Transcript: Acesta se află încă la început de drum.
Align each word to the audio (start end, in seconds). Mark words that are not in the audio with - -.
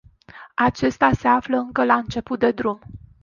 Acesta 0.55 1.11
se 1.13 1.27
află 1.27 1.57
încă 1.57 1.83
la 1.83 1.95
început 1.95 2.39
de 2.39 2.51
drum. 2.51 2.81